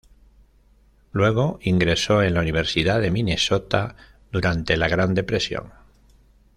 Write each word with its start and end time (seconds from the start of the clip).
Luego 1.11 1.59
ingresó 1.61 2.23
en 2.23 2.33
la 2.33 2.39
Universidad 2.39 3.01
de 3.01 3.11
Minnesota, 3.11 3.95
durante 4.31 4.75
la 4.75 4.87
Gran 4.87 5.13
Depresión. 5.13 5.73